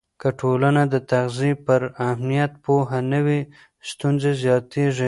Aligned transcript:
که 0.21 0.29
ټولنه 0.39 0.81
د 0.93 0.95
تغذیې 1.11 1.53
پر 1.65 1.81
اهمیت 2.09 2.51
پوهه 2.63 2.99
نه 3.11 3.19
وي، 3.25 3.41
ستونزې 3.89 4.31
زیاتېږي. 4.43 4.99